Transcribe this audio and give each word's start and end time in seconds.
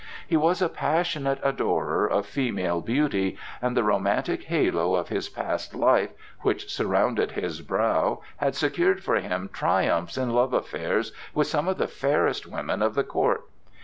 He 0.27 0.35
was 0.35 0.63
a 0.63 0.67
passionate 0.67 1.39
adorer 1.43 2.07
of 2.09 2.25
female 2.25 2.81
beauty, 2.81 3.37
and 3.61 3.77
the 3.77 3.83
romantic 3.83 4.45
halo 4.45 4.95
of 4.95 5.09
his 5.09 5.29
past 5.29 5.75
life 5.75 6.09
which 6.39 6.73
surrounded 6.73 7.33
his 7.33 7.61
brow 7.61 8.21
had 8.37 8.55
secured 8.55 9.03
for 9.03 9.17
him 9.17 9.47
triumphs 9.53 10.17
in 10.17 10.31
love 10.31 10.53
affairs 10.53 11.11
with 11.35 11.45
some 11.45 11.67
of 11.67 11.77
the 11.77 11.87
fairest 11.87 12.47
women 12.47 12.81
of 12.81 12.95
the 12.95 13.03
court. 13.03 13.43